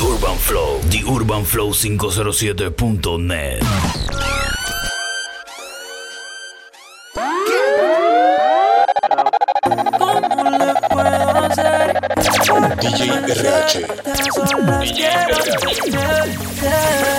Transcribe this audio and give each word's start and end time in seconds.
The 0.00 0.06
Urban 0.06 0.38
Flow, 0.38 0.78
The 0.88 1.04
Urban 1.06 1.44
Flow 1.44 1.72
507.net. 1.72 3.60
DJ 12.80 13.12
RH. 13.12 13.76
DJ 14.80 15.04
RH. 16.56 17.09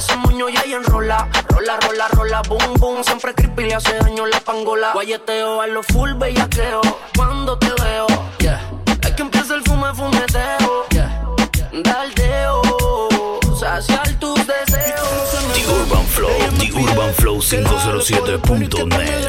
Ese 0.00 0.16
moño 0.16 0.48
ya 0.48 0.62
ahí 0.62 0.72
enrola. 0.72 1.28
Rola, 1.50 1.76
rola, 1.76 2.08
rola, 2.08 2.40
boom, 2.48 2.72
boom. 2.78 3.04
Siempre 3.04 3.34
creepy 3.34 3.64
le 3.64 3.74
hace 3.74 3.98
daño 3.98 4.24
la 4.24 4.40
pangola. 4.40 4.92
Guayeteo 4.94 5.60
a 5.60 5.66
lo 5.66 5.82
full 5.82 6.14
bellaqueo. 6.14 6.80
Cuando 7.14 7.58
te 7.58 7.66
veo, 7.82 8.06
yeah. 8.38 8.62
Es 9.02 9.10
que 9.10 9.20
empieza 9.20 9.56
el 9.56 9.62
fume, 9.62 9.92
fumeteo, 9.92 10.86
yeah. 10.88 11.22
Daldeo, 11.84 12.62
saciar 13.60 14.08
tus 14.18 14.38
deseos. 14.46 15.32
The 15.52 15.66
Urban 15.68 16.06
Flow, 16.06 16.38
The 16.58 16.72
Urban 16.72 17.14
Flow 17.16 17.38
507.net. 17.42 19.28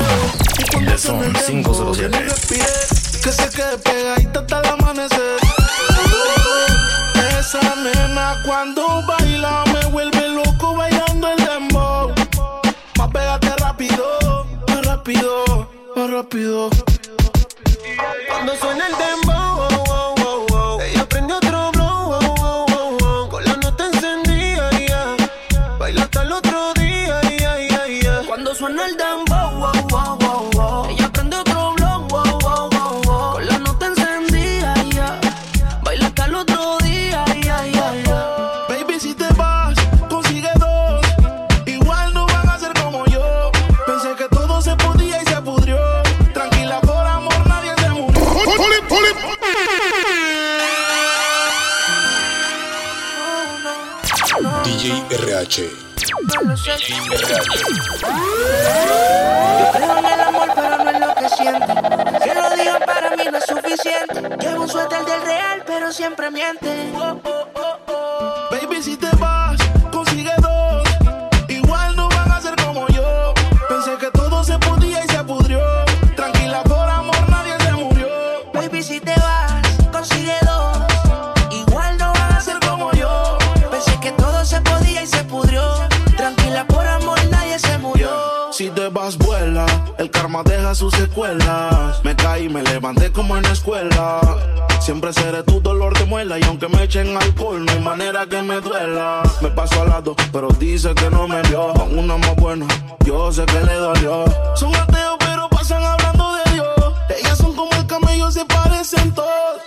The 0.86 0.98
Son 0.98 1.34
507. 1.34 2.18
Que 3.22 3.32
se 3.34 3.50
quede 3.50 3.78
pegadita 3.78 4.40
hasta 4.40 4.60
el 4.62 4.66
amanecer. 4.68 5.38
Esa 7.38 7.76
nena 7.76 8.42
cuando 8.46 9.02
baila 9.06 9.66
rápido. 16.32 16.91
Yo 56.64 56.76
creo 59.72 59.98
en 59.98 60.06
el 60.06 60.20
amor, 60.20 60.52
pero 60.54 60.78
no 60.78 60.90
es 60.92 61.00
lo 61.00 61.16
que 61.16 61.30
siento. 61.30 61.74
Que 62.24 62.36
lo 62.36 62.50
digan 62.52 62.82
para 62.86 63.16
mí 63.16 63.24
no 63.32 63.38
es 63.40 63.46
suficiente. 63.46 64.38
Llevo 64.40 64.64
un 64.64 64.70
suéter 64.70 65.04
del 65.04 65.22
real, 65.24 65.64
pero 65.66 65.92
siempre 65.92 66.30
miente. 66.30 66.92
Me 92.04 92.16
caí, 92.16 92.50
me 92.50 92.64
levanté 92.64 93.12
como 93.12 93.38
en 93.38 93.44
la 93.44 93.52
escuela. 93.52 94.22
Siempre 94.80 95.14
seré 95.14 95.44
tu 95.44 95.62
dolor 95.62 95.96
de 95.96 96.06
muela 96.06 96.40
y 96.40 96.44
aunque 96.44 96.68
me 96.68 96.82
echen 96.84 97.16
alcohol, 97.16 97.64
no 97.64 97.72
hay 97.72 97.80
manera 97.80 98.26
que 98.26 98.42
me 98.42 98.60
duela. 98.60 99.22
Me 99.40 99.50
paso 99.52 99.84
al 99.84 99.90
lado, 99.90 100.16
pero 100.32 100.48
dice 100.48 100.96
que 100.96 101.12
no 101.12 101.28
me 101.28 101.44
vio. 101.44 101.74
Con 101.74 102.00
uno 102.00 102.18
más 102.18 102.36
bueno, 102.38 102.68
yo 103.06 103.32
sé 103.32 103.46
que 103.46 103.62
le 103.62 103.74
dolió. 103.76 104.26
Son 104.56 104.76
ateos, 104.76 105.18
pero 105.20 105.48
pasan 105.50 105.84
hablando 105.84 106.34
de 106.34 106.54
Dios. 106.54 106.94
Ellas 107.16 107.38
son 107.38 107.56
como 107.56 107.72
el 107.74 107.86
camello, 107.86 108.32
se 108.32 108.44
parecen 108.46 109.14
todos. 109.14 109.62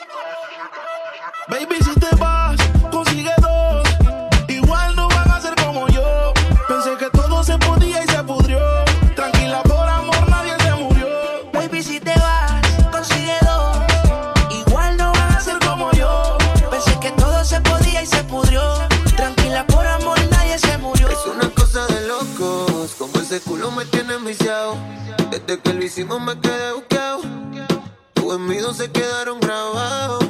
Desde 25.31 25.61
que 25.61 25.73
lo 25.73 25.85
hicimos 25.85 26.21
me 26.21 26.39
quedé 26.41 26.73
buqueado. 26.73 27.21
Tus 28.15 28.35
envidios 28.35 28.77
se 28.77 28.91
quedaron 28.91 29.39
grabados 29.39 30.24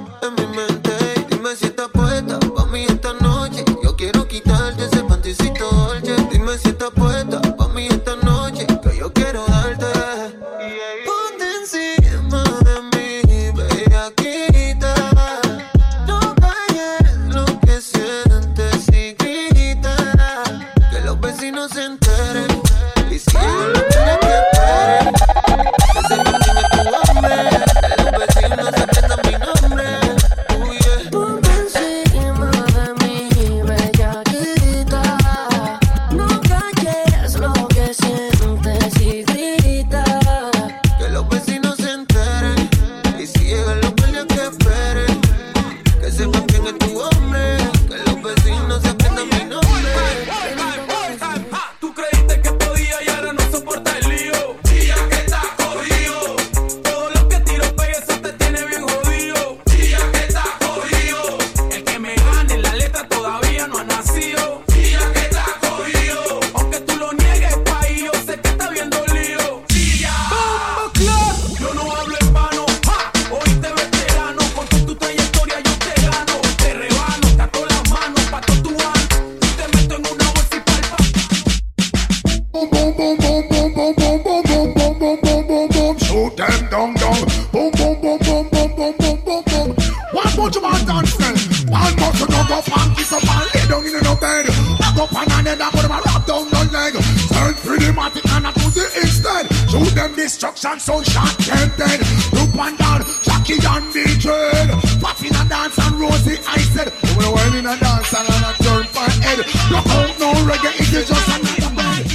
instead 99.75 99.85
shoot 99.85 99.95
them 99.95 100.15
destruction 100.15 100.81
so 100.81 101.03
shot 101.03 101.37
them 101.39 101.71
dead 101.77 102.01
look 102.33 102.55
one 102.55 102.77
down 102.77 103.03
Jackie 103.23 103.55
and 103.55 103.93
the 103.93 104.05
dread 104.21 104.71
pop 105.01 105.21
in 105.23 105.35
a 105.35 105.45
dance 105.49 105.79
and 105.79 106.01
Rosie 106.01 106.39
I 106.47 106.59
said 106.59 106.93
oh, 106.93 107.35
when 107.35 107.53
we 107.53 107.59
in 107.59 107.67
a 107.67 107.77
dance 107.79 108.15
and 108.15 108.29
a 108.29 108.53
turn 108.63 108.85
for 108.87 109.09
head 109.23 109.39
look 109.71 109.87
out 109.87 110.19
no 110.19 110.33
reggae 110.47 110.75
it 110.81 110.93
is 110.93 111.09
just 111.09 111.29
another 111.29 111.75
bed 111.75 112.07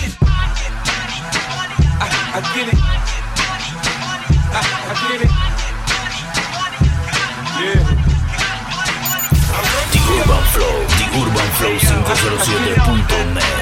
ah, 2.02 2.36
I 2.36 2.42
get 2.56 2.68
it. 2.70 2.80
I, 4.52 4.62
I 4.90 4.94
get 5.10 5.22
it. 5.22 5.32
Yeah. 7.60 7.84
The 9.92 10.00
Urban 10.16 10.44
Flow, 10.54 10.76
The 10.98 11.06
Urban 11.20 11.50
Flow 11.58 11.76
507.net. 11.80 13.59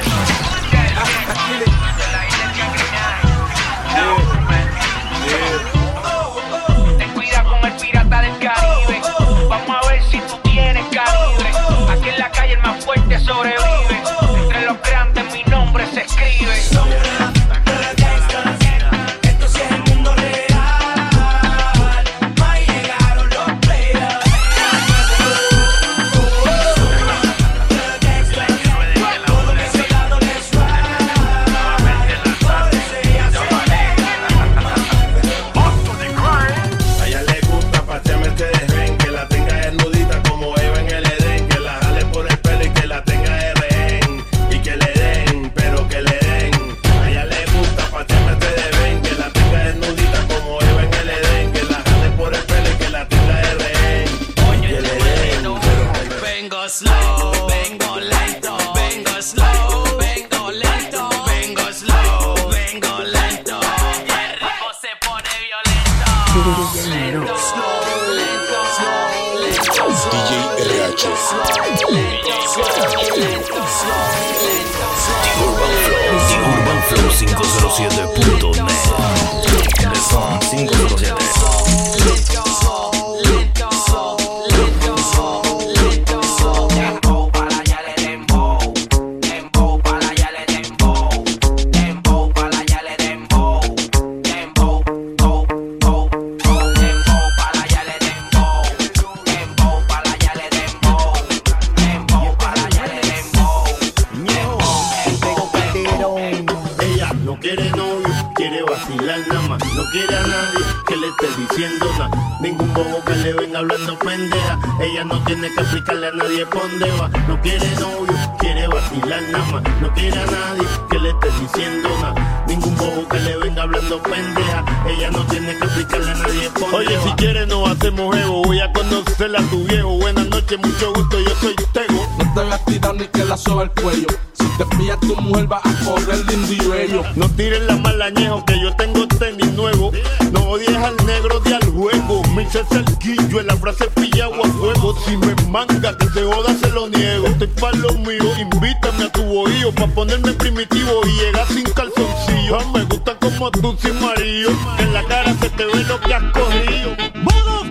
Ningún 112.40 112.72
bobo 112.72 113.02
que 113.04 113.14
le 113.16 113.32
venga 113.32 113.58
hablando 113.58 113.98
pendeja. 113.98 114.58
Ella 114.80 115.04
no 115.04 115.22
tiene 115.24 115.52
que 115.52 115.60
explicarle 115.60 116.08
a 116.08 116.12
nadie 116.12 116.44
dónde 116.44 116.90
va. 116.92 117.08
No 117.26 117.40
quiere 117.40 117.68
novio, 117.80 118.14
quiere 118.38 118.68
vacilar 118.68 119.22
nada 119.32 119.52
más. 119.52 119.62
No 119.80 119.92
quiere 119.94 120.20
a 120.20 120.26
nadie 120.26 120.66
que 120.90 120.98
le 120.98 121.10
esté 121.10 121.28
diciendo 121.40 121.88
nada. 122.00 122.37
Ningún 122.48 122.76
bobo 122.76 123.06
que 123.08 123.20
le 123.20 123.36
venga 123.36 123.62
hablando 123.62 124.02
pendeja. 124.02 124.64
Ella 124.88 125.10
no 125.10 125.24
tiene 125.26 125.56
que 125.56 125.64
explicarle 125.64 126.10
a 126.10 126.14
nadie 126.14 126.50
por 126.50 126.70
dónde 126.70 126.76
Oye, 126.76 126.98
si 127.04 127.10
quieres 127.12 127.46
nos 127.46 127.70
hacemos 127.70 128.16
ego. 128.16 128.42
Voy 128.42 128.60
a 128.60 128.72
conocerla 128.72 129.38
a 129.38 129.42
tu 129.50 129.62
viejo. 129.64 129.90
Buenas 129.98 130.26
noches, 130.28 130.58
mucho 130.58 130.92
gusto. 130.94 131.20
Yo 131.20 131.34
soy 131.40 131.54
Tego. 131.72 132.08
No 132.18 132.34
te 132.34 132.40
hagas 132.40 132.64
tirar 132.64 132.94
ni 132.94 133.06
que 133.06 133.24
la 133.24 133.36
soba 133.36 133.64
el 133.64 133.70
cuello. 133.70 134.08
Si 134.32 134.44
te 134.56 134.64
pilla 134.76 134.96
tu 135.00 135.14
mujer 135.16 135.52
va 135.52 135.60
a 135.62 135.84
correr 135.84 136.24
lindo 136.26 136.52
y 136.52 136.68
bello. 136.68 137.02
No 137.16 137.28
tiren 137.28 137.66
la 137.66 137.76
malañejo 137.76 138.44
que 138.44 138.60
yo 138.60 138.74
tengo 138.76 139.06
tenis 139.06 139.52
nuevo. 139.52 139.92
No 140.32 140.40
odies 140.50 140.76
al 140.76 140.96
negro 141.06 141.40
de 141.40 141.54
al 141.54 141.64
juego 141.70 142.22
camisa 142.38 142.60
es 142.60 142.70
el 142.70 142.98
guillo, 142.98 143.42
la 143.42 143.56
frase 143.56 143.86
pillado 143.90 144.34
a 144.44 144.48
fuego. 144.48 144.96
Si 145.04 145.16
me 145.16 145.34
manga, 145.48 145.96
que 145.96 146.06
se 146.08 146.22
joda, 146.22 146.54
se 146.60 146.70
lo 146.70 146.88
niego. 146.88 147.26
Estoy 147.26 147.48
pa' 147.48 147.72
lo 147.72 147.92
mío, 147.94 148.32
invítame 148.38 149.04
a 149.04 149.12
tu 149.12 149.22
bohío, 149.24 149.72
pa' 149.74 149.88
ponerme 149.88 150.32
primitivo 150.34 151.00
y 151.04 151.20
llegar 151.20 151.46
sin 151.48 151.64
calzoncillo. 151.64 152.58
Ah, 152.60 152.64
me 152.72 152.84
gusta 152.84 153.16
como 153.16 153.50
tú 153.50 153.76
sin 153.80 154.00
marido, 154.00 154.50
en 154.78 154.92
la 154.92 155.02
cara 155.04 155.34
se 155.40 155.50
te 155.50 155.64
ve 155.64 155.84
lo 155.84 156.00
que 156.00 156.14
has 156.14 156.22
cogido. 156.32 156.96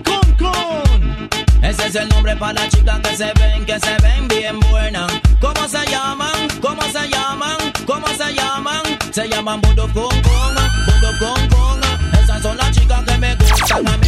con 0.04 0.32
con! 0.36 1.28
Ese 1.62 1.86
es 1.86 1.94
el 1.94 2.08
nombre 2.10 2.36
para 2.36 2.54
las 2.54 2.68
chicas 2.68 3.00
que 3.00 3.16
se 3.16 3.32
ven, 3.40 3.64
que 3.64 3.80
se 3.80 3.96
ven 4.02 4.28
bien 4.28 4.60
buenas. 4.70 5.10
¿Cómo 5.40 5.66
se 5.66 5.84
llaman? 5.86 6.48
¿Cómo 6.60 6.82
se 6.82 7.08
llaman? 7.08 7.56
¿Cómo 7.86 8.06
se 8.08 8.34
llaman? 8.34 8.82
Se 9.12 9.28
llaman 9.28 9.60
Budo 9.62 9.84
con 9.94 10.22
con, 10.22 10.54
Budo 10.86 11.18
con 11.18 11.48
con. 11.48 11.80
Esas 12.22 12.42
son 12.42 12.56
las 12.58 12.70
chicas 12.72 13.02
que 13.04 13.16
me 13.16 13.34
gustan 13.36 13.88
a 13.88 13.96
mí. 13.98 14.07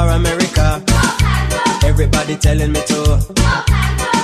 for 0.00 0.08
America. 0.12 0.82
Everybody 1.84 2.36
telling 2.36 2.72
me 2.72 2.80
to. 2.86 3.00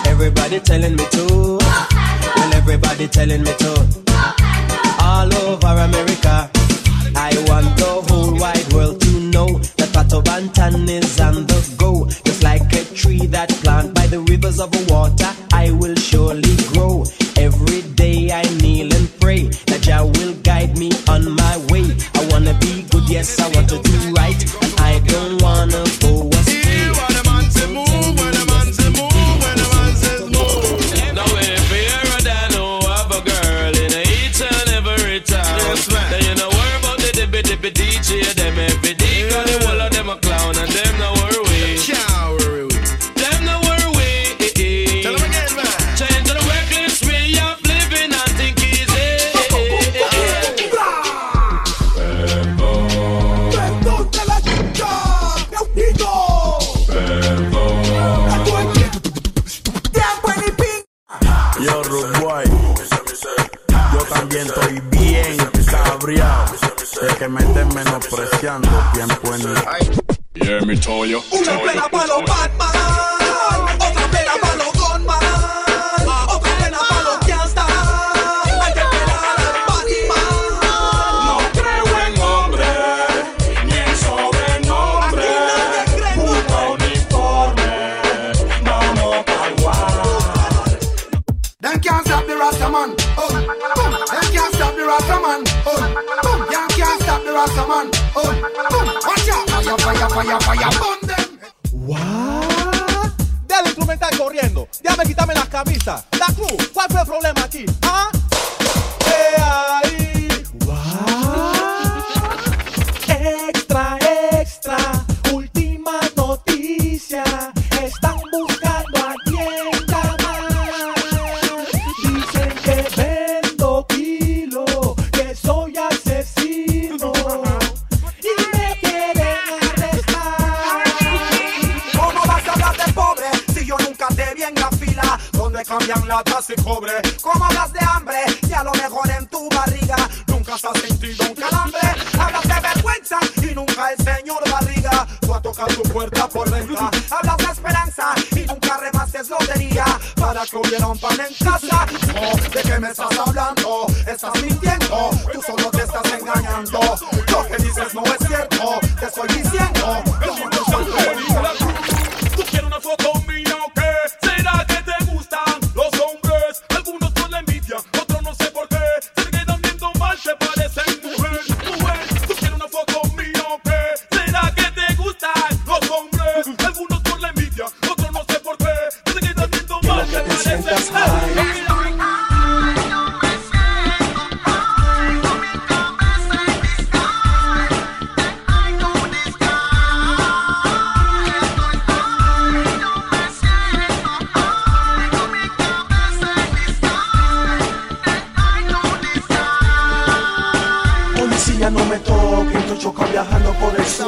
Everybody 0.06 0.58
telling 0.60 0.96
me 0.96 1.04
to. 1.16 1.58
Well, 2.36 2.54
everybody 2.54 3.06
telling 3.08 3.42
me 3.42 3.52
to. 3.62 3.72
All 5.00 5.30
over 5.34 5.74
America. 5.88 6.50
I 7.28 7.32
want 7.48 7.68
the 7.80 7.92
whole 8.08 8.34
wide 8.38 8.72
world 8.72 9.00
to 9.02 9.12
know 9.34 9.58
that 9.78 9.90
Patobantan 9.96 10.88
is 10.88 11.20
on 11.20 11.46
the 11.46 11.60
go. 11.76 12.06
Just 12.24 12.42
like 12.42 12.72
a 12.72 12.84
tree 12.94 13.26
that 13.26 13.50
planted 13.62 13.94
by 13.94 14.06
the 14.06 14.20
rivers 14.20 14.60
of 14.60 14.70
water, 14.90 15.32
I 15.52 15.72
will 15.72 15.96
surely 15.96 16.56
grow. 16.72 17.04
Every 17.36 17.82
day 18.02 18.30
I 18.32 18.44
kneel 18.60 18.94
and 18.94 19.08
pray 19.20 19.48
that 19.68 19.80
Jah 19.82 20.04
will 20.04 20.34
guide 20.42 20.78
me 20.78 20.90
on 21.08 21.22
my 21.42 21.56
way. 21.70 21.86
I 22.14 22.28
wanna 22.30 22.54
be 22.60 22.84
good, 22.90 23.08
yes, 23.08 23.38
I 23.40 23.48
want 23.54 23.68
to 23.70 23.78
do 23.82 24.14
right 24.14 24.75
don't 25.16 25.40
wanna 25.40 25.85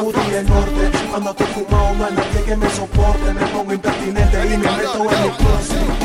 sur 0.00 0.14
y 0.30 0.34
el 0.34 0.48
norte. 0.48 0.90
Cuando 1.10 1.30
estoy 1.30 1.46
fumado, 1.46 1.94
no 1.94 2.06
hay 2.06 2.12
nadie 2.12 2.42
que 2.44 2.56
me 2.56 2.70
soporte. 2.70 3.34
Me 3.34 3.46
pongo 3.46 3.72
impertinente 3.72 4.36
y 4.46 4.48
me 4.50 4.58
meto 4.58 5.04
en 5.04 5.22
el 5.24 5.32
closet. 5.36 5.98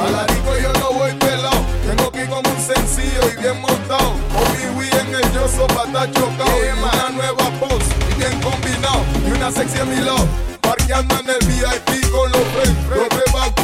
Alarico 0.00 0.56
yo 0.62 0.72
no 0.80 0.92
voy 0.98 1.12
pelado. 1.14 1.60
Tengo 1.86 2.10
que 2.10 2.22
ir 2.22 2.28
como 2.28 2.48
un 2.48 2.60
sencillo 2.60 3.20
y 3.32 3.42
bien 3.42 3.60
montado. 3.60 4.12
Obi 4.40 4.88
en 4.88 5.14
el 5.14 5.32
yo 5.32 5.46
sopa 5.48 5.84
está 5.86 6.10
chocado. 6.12 6.56
Y 6.64 6.78
una 6.78 7.10
nueva 7.10 7.44
pose 7.60 7.92
y 8.10 8.14
bien 8.18 8.40
combinado. 8.40 9.02
Y 9.26 9.32
una 9.32 9.50
sexy 9.50 9.78
a 9.78 9.84
mi 9.84 9.96
lado. 9.96 10.26
Parqueando 10.60 11.14
en 11.20 11.30
el 11.30 11.46
VIP 11.46 12.10
con 12.10 12.32
los 12.32 12.42
friends. 12.54 12.88
Los 12.88 13.59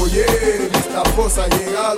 Oye, 0.00 0.24
esta 0.72 1.02
posa 1.14 1.46
llega 1.48 1.95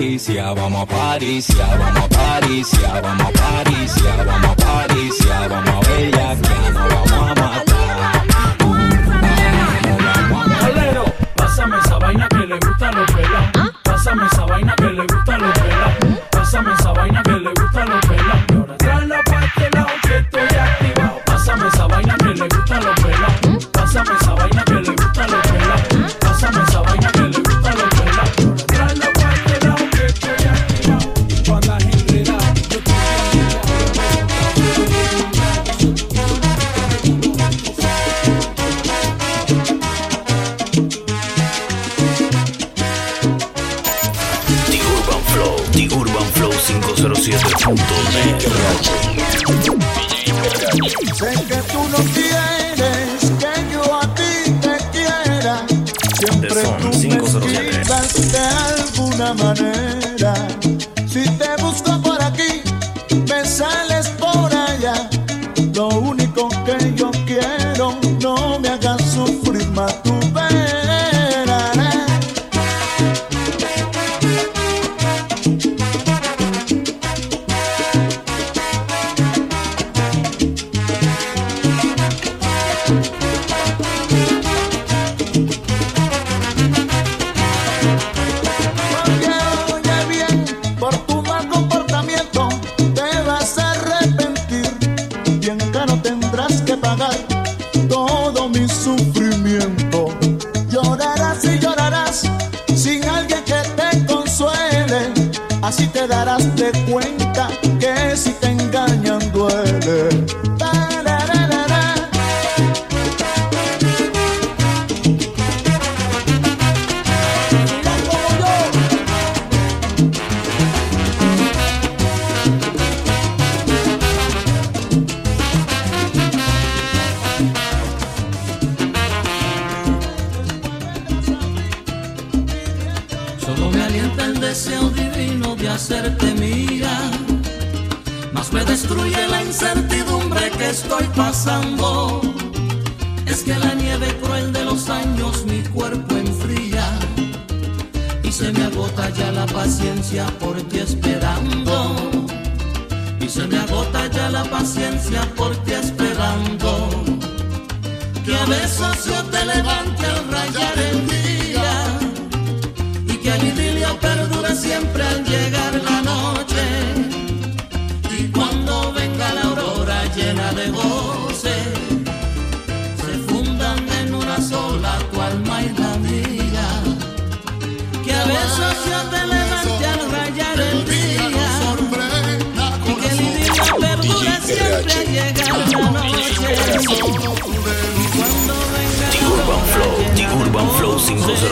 party, 0.00 0.32
yeah, 0.32 0.54
vamos 0.54 0.82
a 0.82 0.86
party, 0.86 1.40
yeah, 1.40 1.76
vamos 1.76 2.04
a 2.04 2.08
party, 2.08 2.62
yeah, 2.80 3.00
vamos 3.02 3.28
a 3.28 3.32
party, 3.32 3.72
yeah, 4.02 4.24
vamos 4.24 4.50
a 4.50 4.56
party, 4.56 5.10
vamos 5.48 5.68
a 5.68 5.80
bellaquear, 5.80 6.72
vamos 6.72 7.30
a 7.30 7.39
507.net. 46.60 48.40
Sé 51.14 51.32
que 51.48 51.56
tú 51.72 51.80
no 51.88 51.98
quieres 52.12 53.20
que 53.38 53.52
yo 53.72 53.82
a 53.94 54.14
ti 54.14 54.32
te 54.60 54.76
quiera. 54.92 55.64
Siempre 56.18 56.62
tú 56.80 56.90
me 56.98 57.54
de 58.28 58.38
alguna 58.38 59.34
manera. 59.34 60.49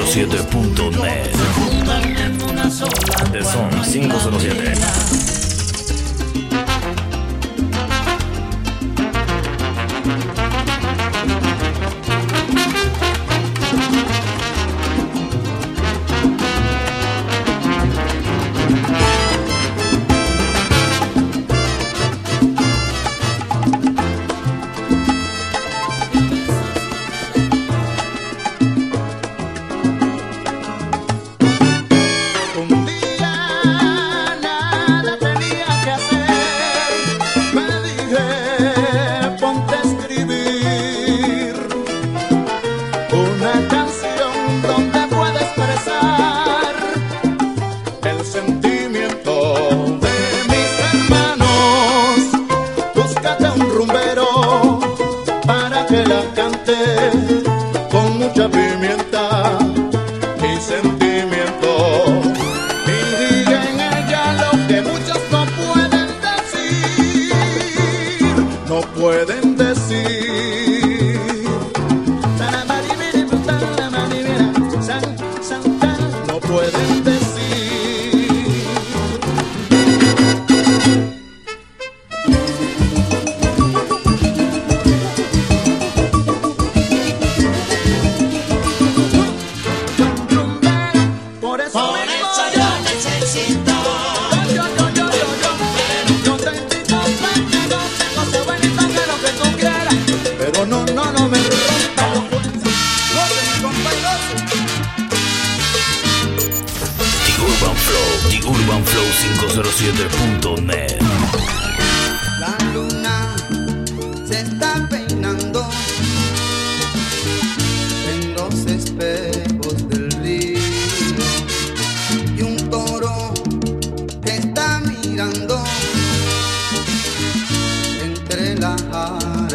507.net. 0.09 1.37
De 3.31 3.45
Son 3.45 3.69
507. 3.85 5.18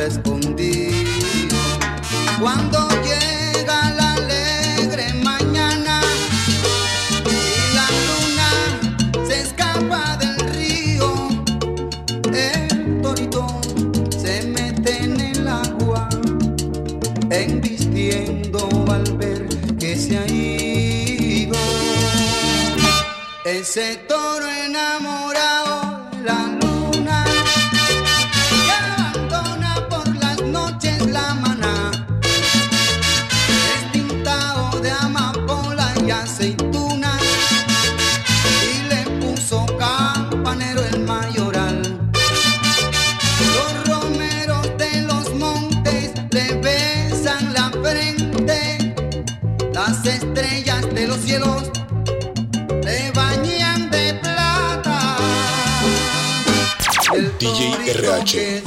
Escondido. 0.03 1.57
Cuando 2.41 2.87
llega 3.03 3.91
la 3.91 4.13
alegre 4.13 5.13
mañana 5.23 6.01
y 7.25 7.75
la 7.75 7.87
luna 8.07 9.25
se 9.25 9.41
escapa 9.41 10.17
del 10.17 10.37
río, 10.55 11.29
el 12.33 13.01
torito 13.01 13.61
se 14.21 14.43
mete 14.47 15.03
en 15.03 15.21
el 15.21 15.47
agua, 15.47 16.09
embistiendo 17.29 18.67
al 18.91 19.05
ver 19.17 19.47
que 19.77 19.95
se 19.95 20.17
ha 20.17 20.27
ido. 20.27 21.57
Ese 23.45 24.02
RH. 57.93 58.63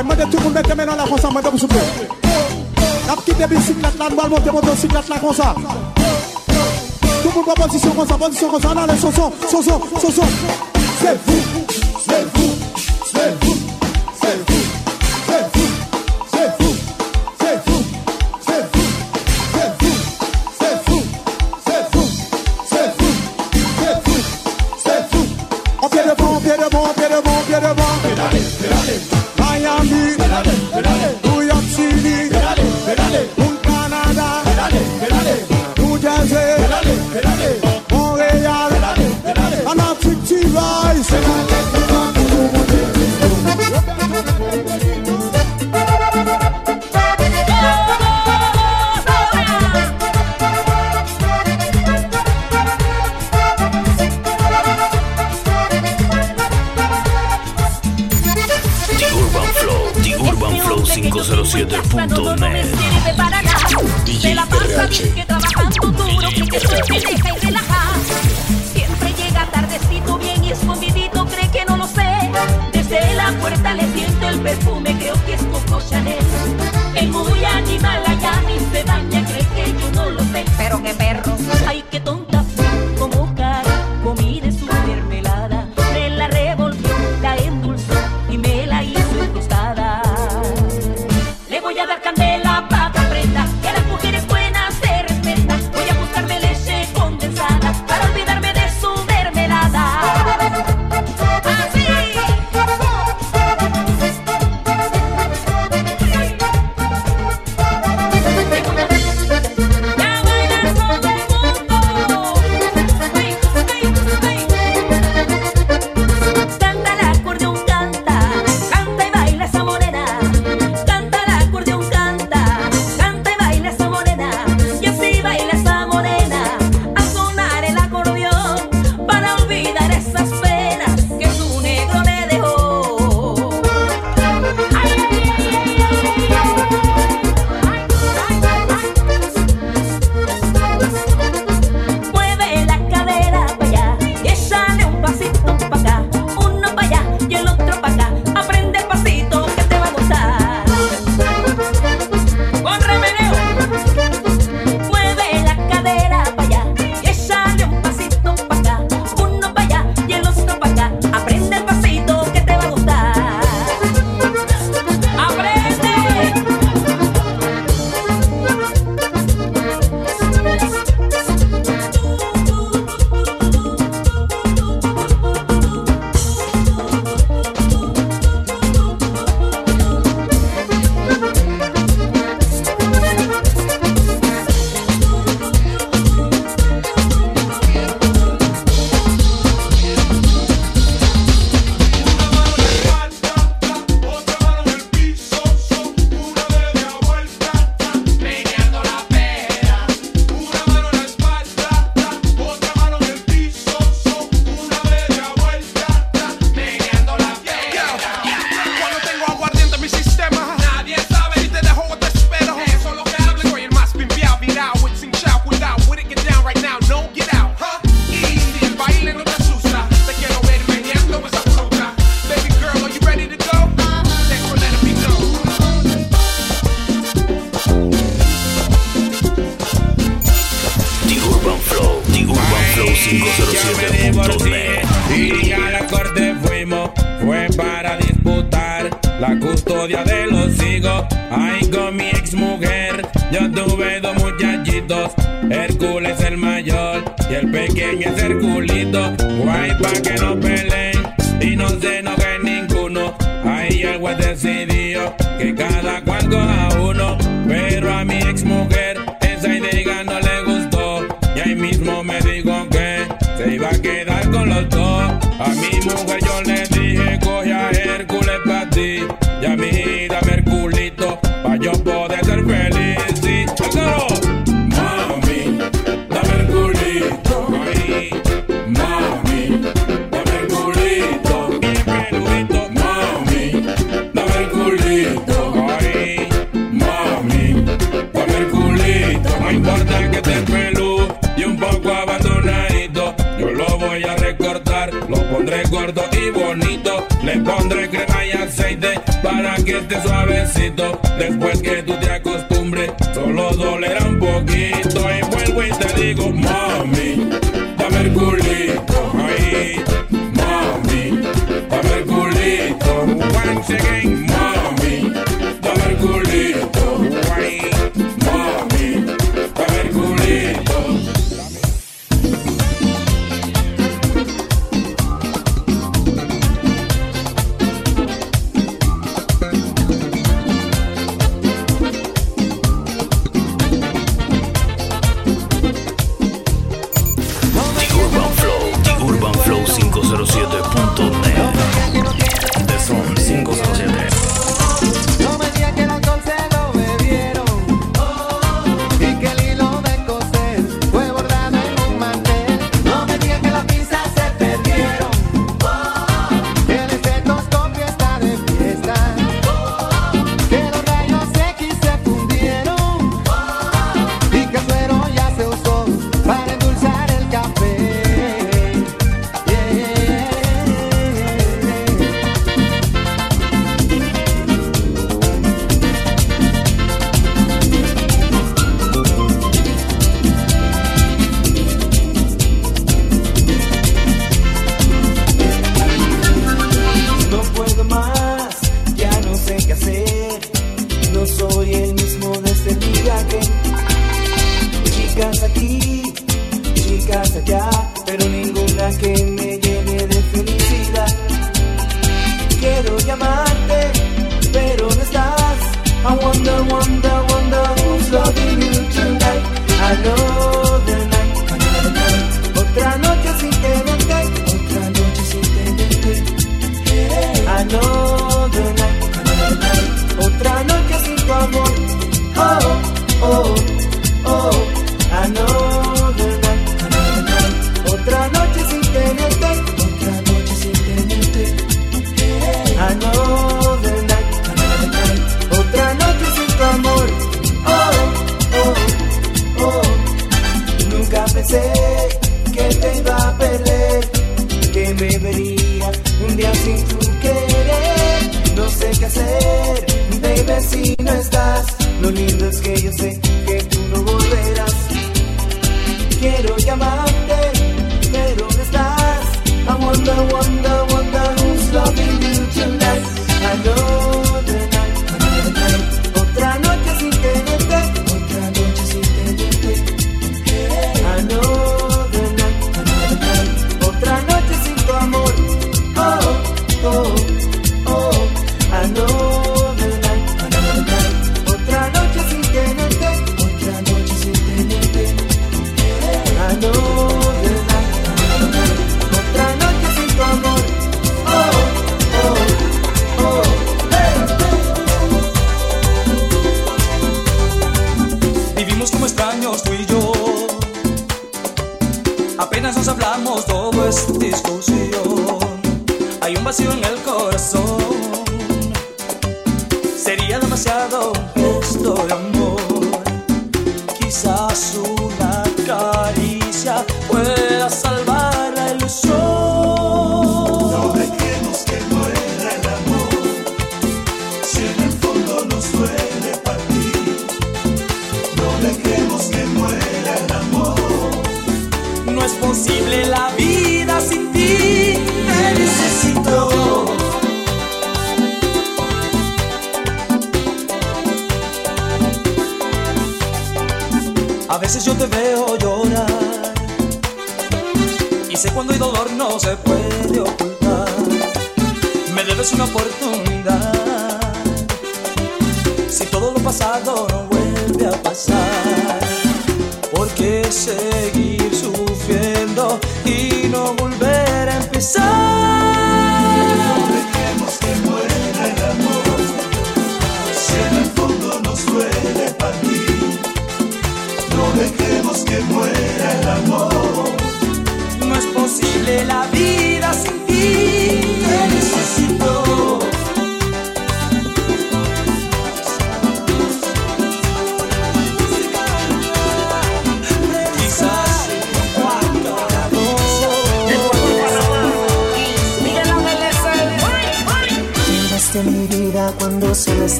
laay 0.00 0.08
ma 0.08 0.14
de 0.14 0.30
tugul 0.30 0.52
be 0.52 0.62
keme 0.62 0.84
noon 0.84 0.96
la 0.96 1.04
xonsa 1.04 1.30
ma 1.30 1.40
de 1.42 1.48
kusub 1.50 1.72
de 1.72 1.80
nap 3.06 3.24
ki 3.24 3.32
debi 3.38 3.56
siglat 3.66 3.94
laan 3.98 4.12
mbaal 4.12 4.28
moom 4.30 4.42
te 4.42 4.50
moom 4.50 4.76
siglat 4.76 5.08
la 5.08 5.16
xonsa 5.18 5.54
tugul 7.22 7.44
ba 7.46 7.54
position 7.54 7.92
xonsa 7.96 8.16
position 8.16 8.50
xonsa 8.50 8.70
ana 8.70 8.86
le 8.86 8.96
soson 8.96 9.32
soson 9.50 9.80
soson 10.00 10.28
c'est 11.00 11.16
vous. 11.26 11.59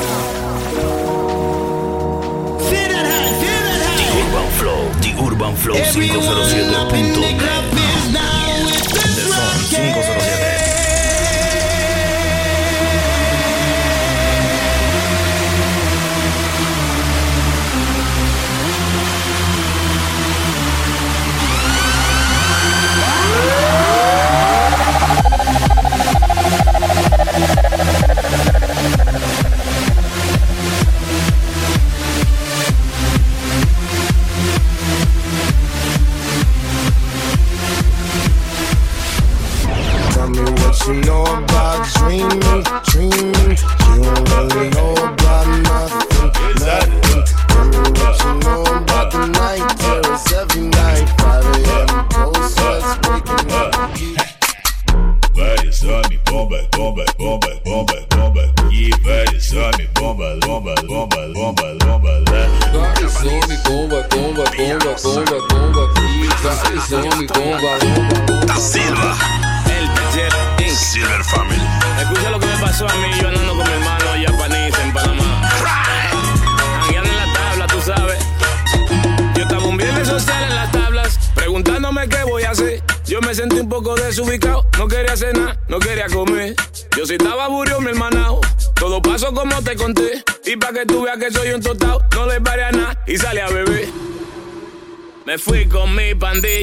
The 3.98 4.06
Urban 4.20 4.50
Flow, 4.58 4.82
The 5.02 5.12
Urban 5.22 5.56
Flow 5.56 5.76
507.net. 5.76 7.73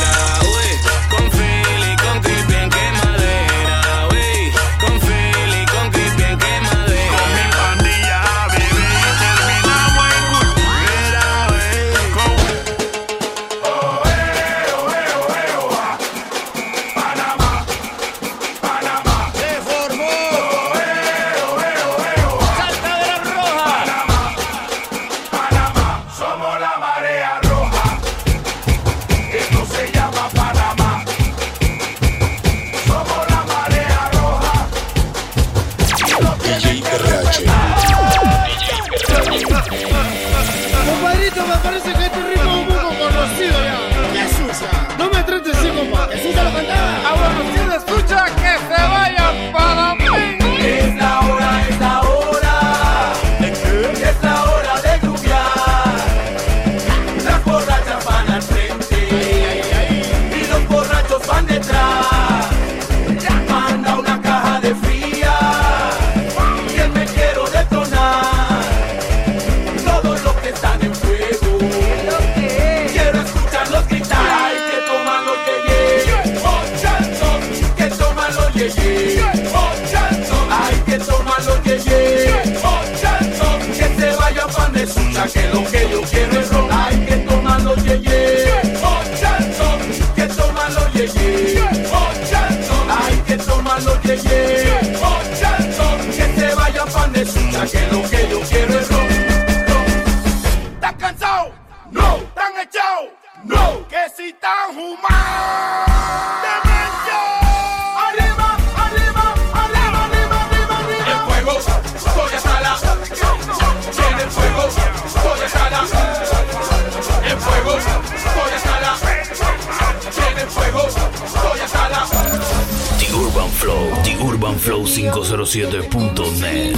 507.net. 124.96 126.72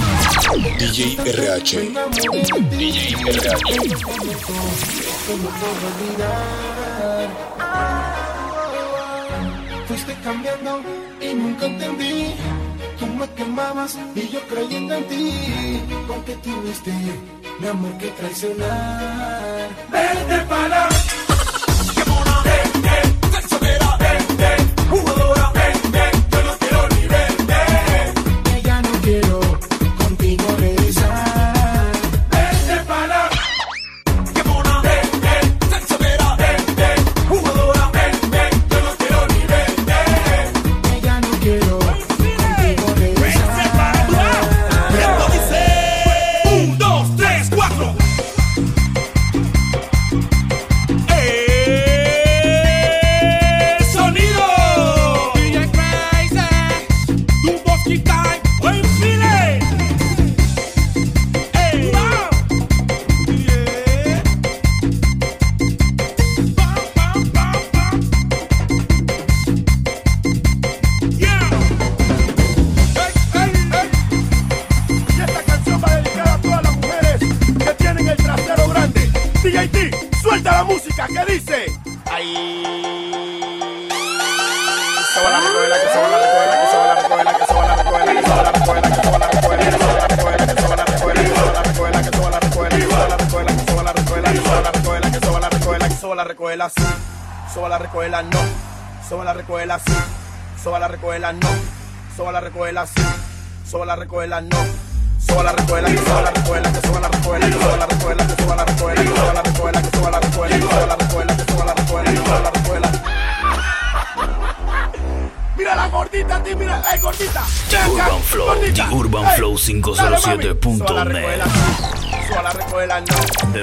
DJ 0.76 1.16
RH. 1.22 1.70
DJ 2.74 3.14
RH. 3.14 3.62
Fuiste 9.86 10.16
cambiando 10.24 10.82
y 11.20 11.32
nunca 11.32 11.66
entendí. 11.66 12.34
Tú 12.98 13.06
me 13.06 13.30
quemabas 13.34 13.96
y 14.16 14.28
yo 14.28 14.40
creyendo 14.48 14.94
en 14.94 15.04
ti. 15.06 15.80
Porque 16.08 16.34
tuviste 16.42 16.92
mi 17.60 17.68
amor 17.68 17.96
que 17.98 18.08
traicionar. 18.08 19.68
Vete 19.92 20.38
para. 20.48 20.88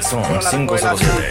son 0.06 0.24
507. 0.68 1.30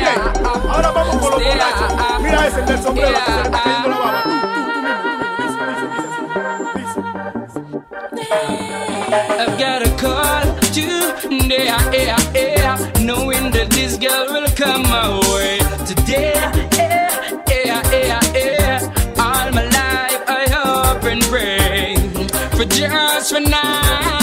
La. 0.00 0.12
Ahora 0.70 0.90
vamos 0.90 1.16
con 1.16 1.30
los. 1.30 1.42
Mira 2.20 2.46
ese 2.46 2.62
del 2.62 2.82
sombrero. 2.82 3.18
I've 9.38 9.58
got 9.58 9.82
a 9.82 9.90
call 9.96 10.54
today, 10.72 11.66
yeah, 11.66 11.92
yeah, 11.92 12.76
knowing 13.00 13.50
that 13.52 13.70
this 13.70 13.96
girl 13.98 14.26
will 14.32 14.46
come 14.56 14.82
my 14.84 15.20
way. 15.34 15.81
Yeah, 16.12 16.52
yeah, 16.76 17.40
yeah, 17.48 17.82
yeah, 17.90 18.20
yeah. 18.34 18.80
All 19.18 19.50
my 19.52 19.64
life 19.64 20.22
I 20.28 20.46
hope 20.50 21.04
and 21.04 21.22
pray 21.22 21.96
for 22.54 22.66
just 22.66 23.32
for 23.32 23.40
now. 23.40 24.21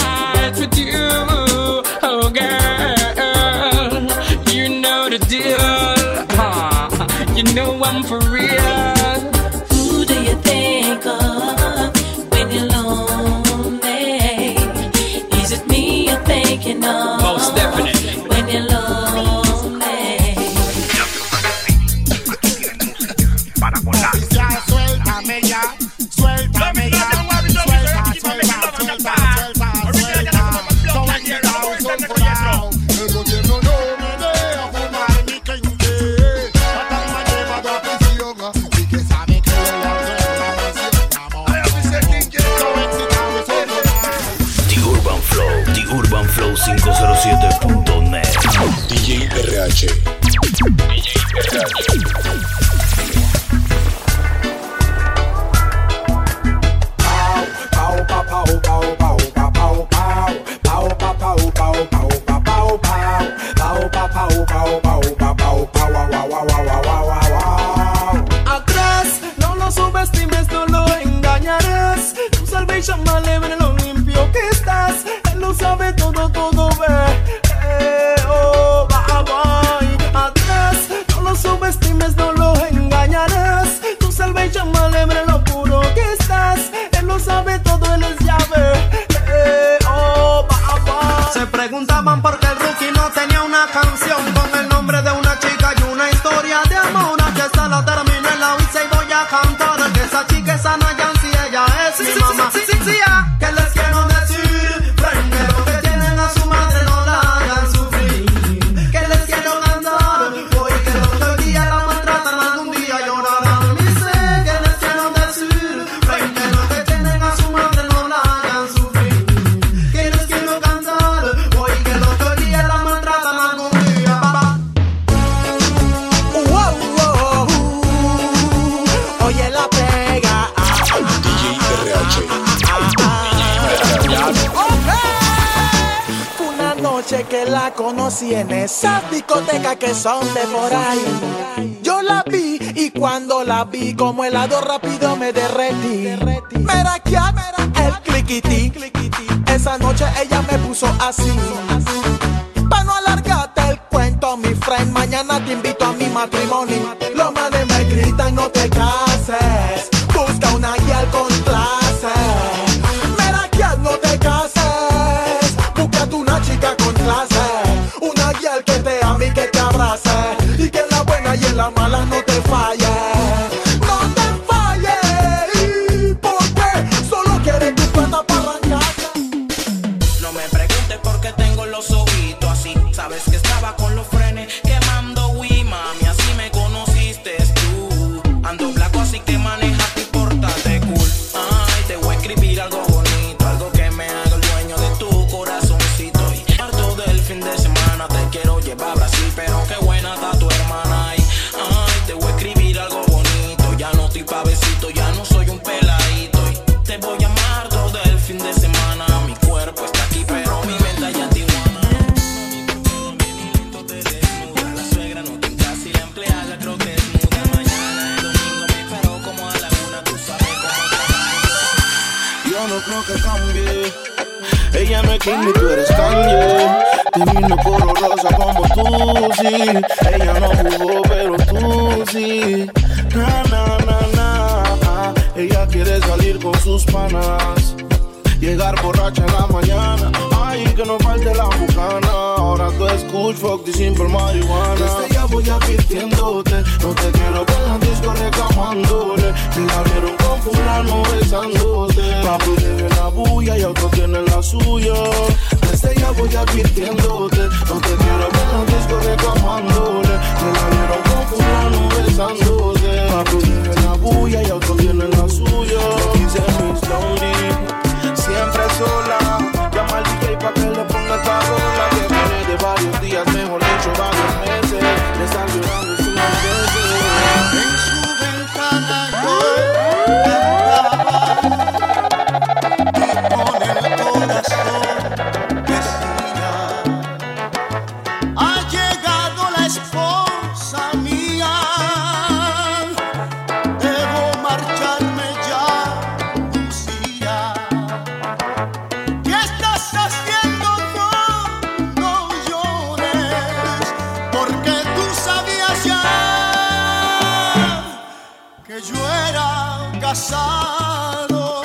casado. 310.10 311.62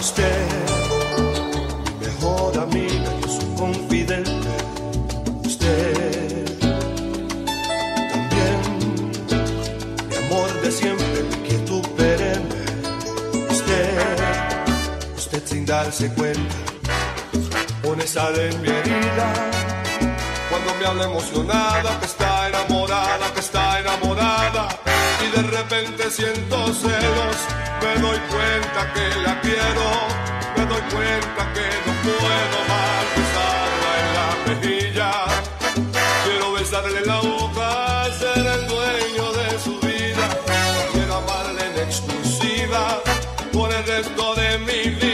Usted, 0.00 0.46
mejor 2.00 2.58
amiga, 2.58 3.10
yo 3.20 3.28
su 3.28 3.54
confidente. 3.54 4.48
Usted, 5.44 6.58
también, 8.12 8.60
mi 10.08 10.16
amor 10.16 10.50
de 10.62 10.70
siempre, 10.72 11.22
mi 11.30 11.36
quietud 11.48 11.86
perenne. 11.96 12.64
Usted, 13.50 14.16
usted 15.16 15.42
sin 15.46 15.66
darse 15.66 16.12
cuenta, 16.14 16.56
pone 17.82 18.06
sal 18.06 18.38
en 18.38 18.62
mi 18.62 18.68
herida. 18.68 19.32
Cuando 20.48 20.74
me 20.80 20.86
habla 20.86 21.04
emocionada, 21.04 21.98
pues 22.00 22.14
siento 26.10 26.74
celos, 26.74 27.36
me 27.82 28.00
doy 28.00 28.18
cuenta 28.18 28.92
que 28.94 29.20
la 29.22 29.40
quiero, 29.40 29.86
me 30.56 30.66
doy 30.66 30.82
cuenta 30.90 31.52
que 31.54 31.66
no 31.86 31.92
puedo 32.02 32.58
más 32.72 33.04
besarla 33.16 33.90
en 34.00 34.08
la 34.18 34.28
mejilla. 34.48 35.12
Quiero 36.24 36.52
besarle 36.52 37.00
la 37.06 37.20
boca, 37.20 38.06
ser 38.18 38.44
el 38.44 38.66
dueño 38.66 39.32
de 39.32 39.58
su 39.60 39.78
vida, 39.80 40.28
quiero 40.92 41.14
amarle 41.16 41.66
en 41.66 41.78
exclusiva 41.78 43.00
por 43.52 43.72
el 43.72 43.86
resto 43.86 44.34
de 44.34 44.58
mi 44.58 44.90
vida. 44.90 45.09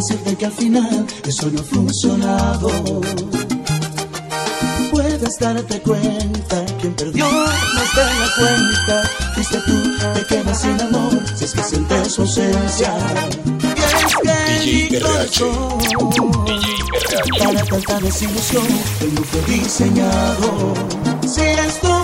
convencerte 0.00 0.36
que 0.36 0.46
al 0.46 0.52
final 0.52 1.06
eso 1.26 1.50
no 1.50 1.60
ha 1.60 1.62
funcionado. 1.62 2.70
Puedes 4.90 5.38
darte 5.38 5.80
cuenta, 5.80 6.64
quien 6.80 6.94
perdió 6.94 7.30
no 7.30 7.82
está 7.82 8.04
la 8.04 8.28
cuenta. 8.38 9.10
Fuiste 9.34 9.58
tú, 9.66 9.92
te 10.14 10.26
quedas 10.26 10.60
sin 10.62 10.80
amor, 10.80 11.22
si 11.36 11.44
es 11.44 11.52
que 11.52 11.62
sientes 11.62 12.12
su 12.12 12.22
ausencia. 12.22 12.94
DJ 14.22 14.96
RH. 14.96 15.44
DJ 15.80 17.38
Para 17.38 17.64
tanta 17.64 18.00
desilusión, 18.00 18.66
él 19.00 19.14
no 19.14 19.22
fue 19.22 19.54
diseñado. 19.54 20.74
Si 21.26 21.42
esto 21.42 21.99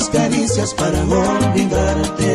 las 0.00 0.08
caricias 0.08 0.74
para 0.74 1.02
olvidarte. 1.02 2.29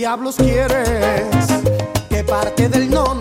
diablos 0.00 0.36
quieres? 0.36 1.28
¿Qué 2.08 2.24
parte 2.24 2.70
del 2.70 2.88
no 2.88 3.19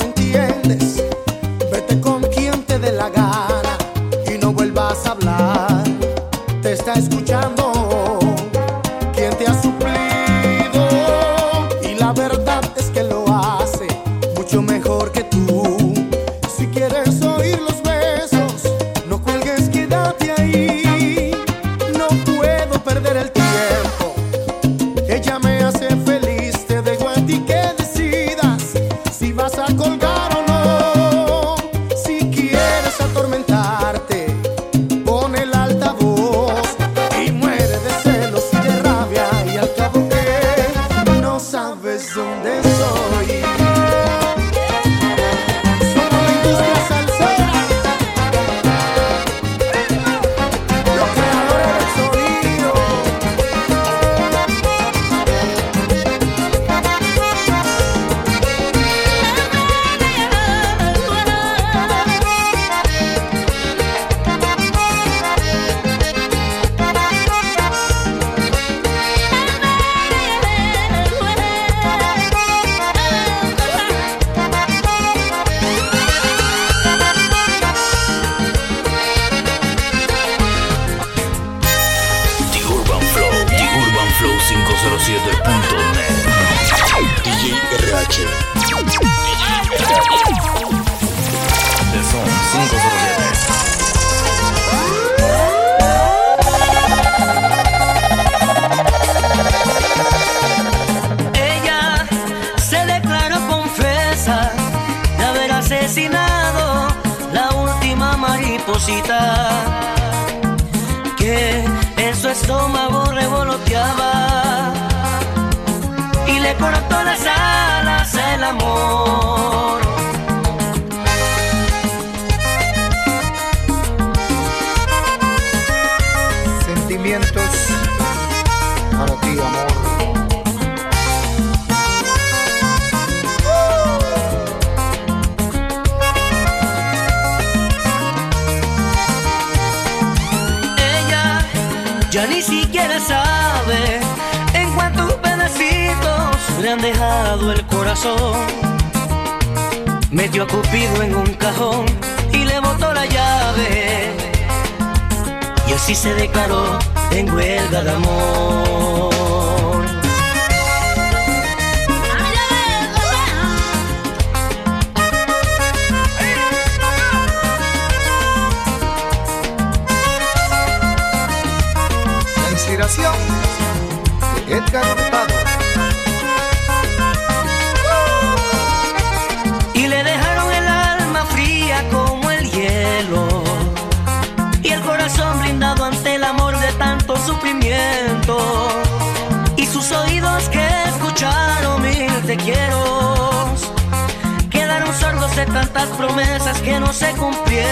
tantas 195.62 195.90
promesas 195.98 196.58
que 196.62 196.80
no 196.80 196.94
se 196.94 197.12
cumplieron. 197.16 197.68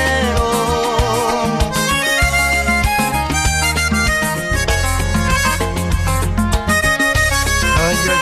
Ay, 7.86 7.98
ay. 8.10 8.18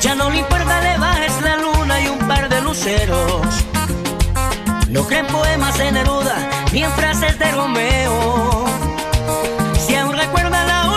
Ya 0.00 0.14
no 0.14 0.30
le 0.30 0.38
importa, 0.38 0.80
le 0.82 0.98
bajes 0.98 1.42
la 1.42 1.56
luna 1.56 2.00
y 2.00 2.06
un 2.06 2.18
par 2.28 2.48
de 2.48 2.60
luceros. 2.60 3.46
No 4.88 5.02
creen 5.08 5.26
poemas 5.26 5.76
de 5.78 5.90
Neruda 5.90 6.36
ni 6.72 6.84
en 6.84 6.92
frases 6.92 7.36
de 7.40 7.50
Romeo. 7.50 8.66
Si 9.84 9.96
aún 9.96 10.16
recuerda 10.16 10.64
la 10.64 10.89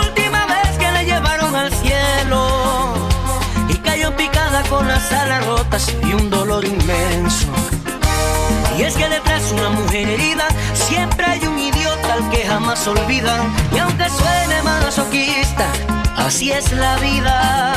con 4.74 4.88
las 4.88 5.12
alas 5.12 5.46
rotas 5.46 5.94
y 6.02 6.12
un 6.14 6.30
dolor 6.30 6.64
inmenso. 6.64 7.46
Y 8.76 8.82
es 8.82 8.94
que 8.96 9.08
detrás 9.08 9.48
de 9.48 9.54
una 9.54 9.70
mujer 9.70 10.08
herida 10.08 10.46
siempre 10.74 11.24
hay 11.26 11.46
un 11.46 11.56
idiota 11.58 12.14
al 12.14 12.28
que 12.30 12.44
jamás 12.44 12.86
olvidan. 12.88 13.40
Y 13.72 13.78
aunque 13.78 14.08
suene 14.08 14.62
masoquista, 14.62 15.66
así 16.16 16.50
es 16.50 16.72
la 16.72 16.96
vida. 16.96 17.74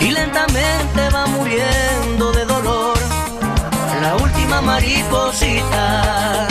Y 0.00 0.10
lentamente 0.10 1.00
va 1.14 1.26
muriendo 1.26 2.32
de 2.32 2.44
dolor 2.44 2.98
la 4.02 4.16
última 4.16 4.60
mariposita. 4.62 6.48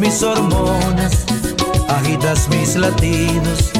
Mis 0.00 0.22
hormonas, 0.22 1.26
agitas 1.88 2.48
mis 2.48 2.74
latidos 2.74 3.70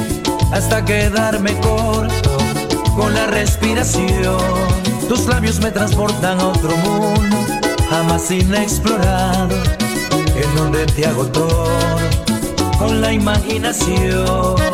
hasta 0.52 0.84
quedarme 0.84 1.58
corto 1.60 2.36
con 2.94 3.14
la 3.14 3.26
respiración. 3.26 4.36
Tus 5.08 5.26
labios 5.26 5.60
me 5.60 5.70
transportan 5.70 6.38
a 6.40 6.48
otro 6.48 6.76
mundo, 6.76 7.38
jamás 7.88 8.30
inexplorado, 8.30 9.56
en 10.36 10.56
donde 10.56 10.84
te 10.84 11.06
hago 11.06 11.24
todo 11.26 11.96
con 12.78 13.00
la 13.00 13.10
imaginación. 13.10 14.73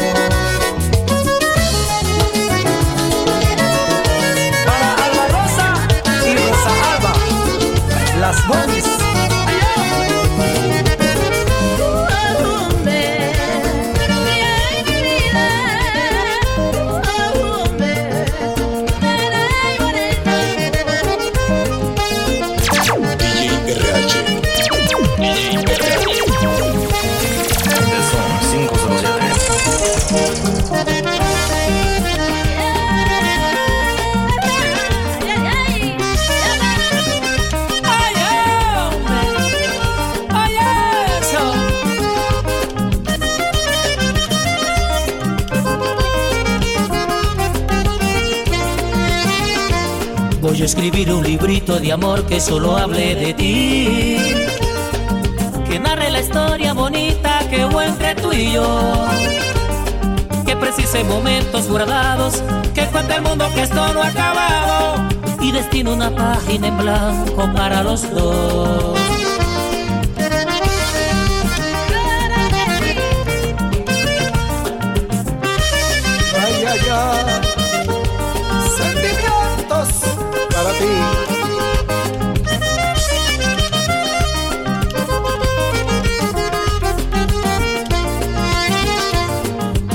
Las 8.31 8.47
bombis. 8.47 8.80
Escribir 50.61 51.11
un 51.11 51.23
librito 51.23 51.79
de 51.79 51.91
amor 51.91 52.23
que 52.27 52.39
solo 52.39 52.77
hable 52.77 53.15
de 53.15 53.33
ti. 53.33 54.17
Que 55.67 55.79
narre 55.79 56.11
la 56.11 56.21
historia 56.21 56.73
bonita 56.73 57.39
que 57.49 57.65
hubo 57.65 57.81
entre 57.81 58.13
tú 58.13 58.31
y 58.31 58.53
yo. 58.53 59.07
Que 60.45 60.55
precise 60.55 61.03
momentos 61.03 61.67
guardados. 61.67 62.43
Que 62.75 62.85
cuente 62.85 63.15
el 63.15 63.23
mundo 63.23 63.49
que 63.55 63.63
esto 63.63 63.91
no 63.91 64.03
ha 64.03 64.07
acabado. 64.09 65.09
Y 65.41 65.51
destino 65.51 65.93
una 65.93 66.15
página 66.15 66.67
en 66.67 66.77
blanco 66.77 67.49
para 67.55 67.81
los 67.81 68.07
dos. 68.13 69.00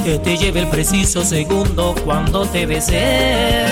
Que 0.07 0.21
te 0.21 0.37
lleve 0.37 0.61
el 0.61 0.69
preciso 0.69 1.25
segundo 1.25 1.97
cuando 2.05 2.47
te 2.47 2.65
besé. 2.65 3.67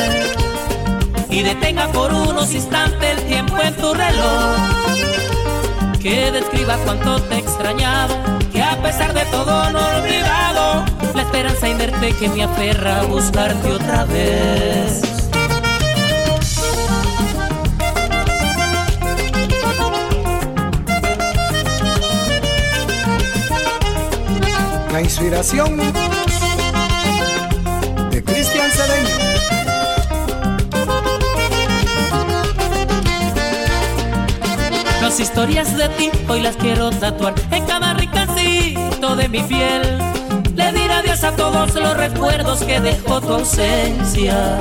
Y 1.31 1.43
detenga 1.43 1.87
por 1.93 2.13
unos 2.13 2.53
instantes 2.53 3.19
el 3.19 3.25
tiempo 3.27 3.57
en 3.61 3.77
tu 3.77 3.95
reloj. 3.95 4.57
Que 6.03 6.33
describa 6.33 6.77
cuánto 6.85 7.23
te 7.23 7.37
he 7.37 7.39
extrañado. 7.39 8.17
Que 8.53 8.61
a 8.61 8.83
pesar 8.83 9.15
de 9.15 9.25
todo 9.27 9.71
no 9.71 9.79
he 9.79 10.01
olvidado. 10.01 10.85
La 11.15 11.23
esperanza 11.23 11.69
en 11.69 11.79
verte 11.79 12.13
que 12.17 12.29
me 12.29 12.43
aferra 12.43 13.03
a 13.03 13.05
buscarte 13.05 13.71
otra 13.71 14.05
vez. 14.05 15.14
La 24.95 25.01
inspiración 25.01 25.77
de 28.13 28.23
Cristian 28.23 28.71
Cedeño. 28.71 29.17
Las 35.03 35.19
historias 35.19 35.77
de 35.77 35.89
ti 35.89 36.11
hoy 36.29 36.43
las 36.43 36.55
quiero 36.55 36.91
tatuar 36.91 37.35
en 37.51 37.67
cada 37.67 37.95
rincóncito 37.95 39.17
de 39.17 39.29
mi 39.29 39.43
piel. 39.43 39.83
Le 40.55 40.71
diré 40.71 40.95
adiós 40.95 41.25
a 41.25 41.35
todos 41.35 41.75
los 41.75 41.97
recuerdos 41.97 42.61
que 42.61 42.79
dejó 42.79 43.21
tu 43.21 43.33
ausencia. 43.33 44.61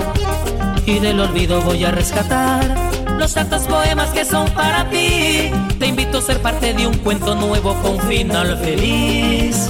Y 0.87 0.97
del 0.97 1.19
olvido 1.19 1.61
voy 1.61 1.85
a 1.85 1.91
rescatar 1.91 2.75
los 3.19 3.35
tantos 3.35 3.67
poemas 3.67 4.09
que 4.09 4.25
son 4.25 4.49
para 4.53 4.89
ti. 4.89 5.51
Te 5.77 5.85
invito 5.85 6.17
a 6.17 6.21
ser 6.23 6.41
parte 6.41 6.73
de 6.73 6.87
un 6.87 6.97
cuento 6.97 7.35
nuevo 7.35 7.75
con 7.83 7.99
final 7.99 8.57
feliz. 8.57 9.69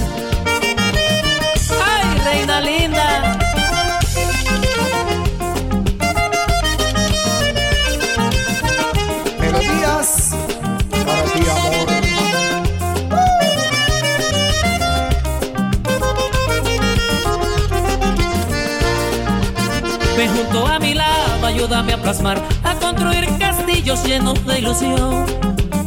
A 22.06 22.74
construir 22.80 23.26
castillos 23.38 24.04
llenos 24.04 24.44
de 24.44 24.58
ilusión. 24.58 25.24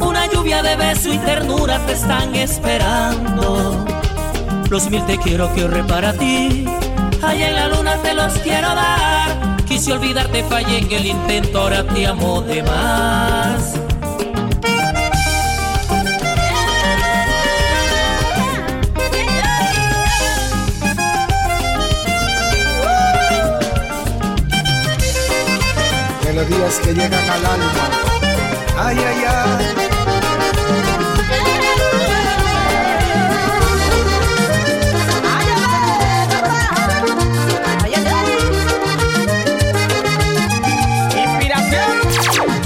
Una 0.00 0.26
lluvia 0.26 0.64
de 0.64 0.74
beso 0.74 1.12
y 1.12 1.18
ternura 1.18 1.78
te 1.86 1.92
están 1.92 2.34
esperando. 2.34 3.84
Los 4.68 4.90
mil 4.90 5.04
te 5.06 5.16
quiero 5.18 5.54
que 5.54 5.62
ahorre 5.62 5.84
para 5.84 6.12
ti. 6.12 6.64
Allá 7.22 7.48
en 7.48 7.54
la 7.54 7.68
luna 7.68 7.96
te 8.02 8.14
los 8.14 8.32
quiero 8.38 8.66
dar. 8.66 9.56
Quise 9.66 9.92
olvidarte, 9.92 10.42
fallé 10.42 10.78
en 10.78 10.90
el 10.90 11.06
intento, 11.06 11.60
ahora 11.60 11.84
te 11.86 12.04
amo 12.04 12.42
de 12.42 12.64
más. 12.64 13.77
Melodías 26.38 26.78
que 26.78 26.94
llegan 26.94 27.30
al 27.30 27.46
alma. 27.46 27.90
Ay, 28.76 28.96
ay, 28.96 29.24
ay. 29.26 29.66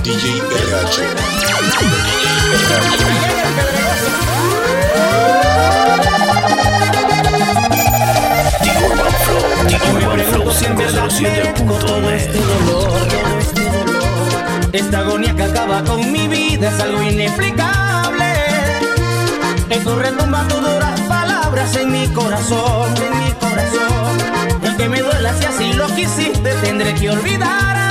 DJ 0.02 0.36
RH. 0.36 1.02
Flow, 9.24 9.42
Urban 9.96 10.20
Flow 10.26 10.50
507.net. 10.50 12.81
Esta 14.72 15.00
agonía 15.00 15.36
que 15.36 15.42
acaba 15.42 15.84
con 15.84 16.10
mi 16.10 16.26
vida 16.28 16.70
es 16.70 16.80
algo 16.80 17.02
inexplicable. 17.02 17.92
Tu 19.84 19.96
retumba 19.96 20.46
tu 20.46 20.56
duras 20.56 21.00
palabras 21.02 21.74
en 21.76 21.90
mi 21.90 22.06
corazón, 22.08 22.94
en 22.96 23.24
mi 23.24 23.32
corazón. 23.32 24.16
Y 24.62 24.76
que 24.76 24.88
me 24.88 25.00
duela 25.00 25.34
si 25.38 25.44
así 25.44 25.72
lo 25.72 25.86
quisiste, 25.94 26.54
tendré 26.62 26.94
que 26.94 27.10
olvidarte. 27.10 27.82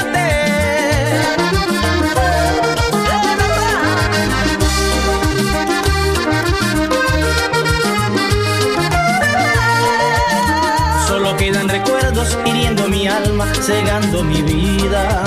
Solo 11.08 11.36
quedan 11.36 11.68
recuerdos 11.68 12.38
hiriendo 12.46 12.88
mi 12.88 13.08
alma, 13.08 13.46
cegando 13.62 14.24
mi 14.24 14.42
vida. 14.42 15.24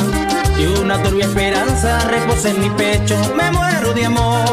Y 0.59 0.67
una 0.67 1.03
turbia 1.03 1.27
esperanza 1.27 1.99
reposa 2.09 2.51
en 2.51 2.61
mi 2.61 2.71
pecho, 2.71 3.17
me 3.37 3.51
muero 3.51 3.93
de 3.93 4.07
amor. 4.07 4.45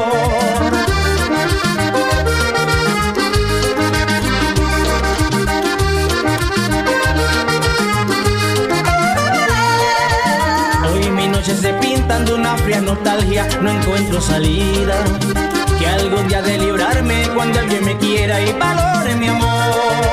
Hoy 10.91 11.09
mis 11.11 11.29
noches 11.29 11.59
se 11.59 11.73
pintan 11.75 12.25
de 12.25 12.33
una 12.33 12.57
fría 12.57 12.81
nostalgia, 12.81 13.47
no 13.61 13.69
encuentro 13.69 14.19
salida. 14.19 14.95
Que 15.77 15.87
algún 15.87 16.27
día 16.27 16.41
de 16.41 16.57
librarme 16.57 17.27
cuando 17.33 17.59
alguien 17.59 17.85
me 17.85 17.97
quiera 17.97 18.41
y 18.41 18.51
valore 18.53 19.15
mi 19.15 19.27
amor. 19.27 20.10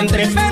Entre 0.00 0.49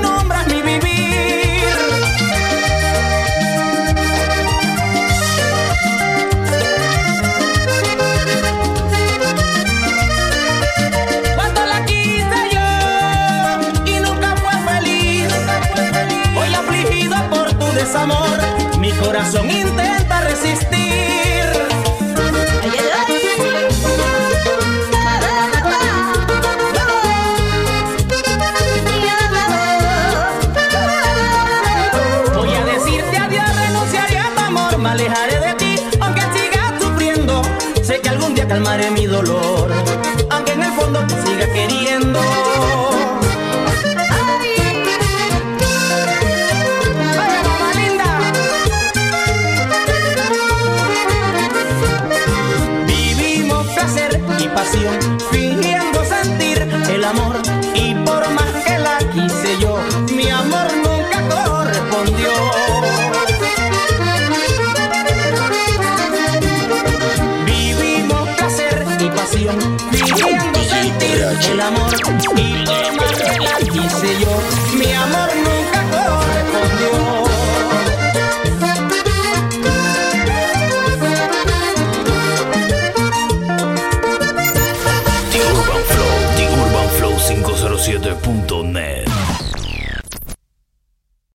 calmaré 38.68 38.90
mi 38.90 39.06
dolor. 39.06 39.57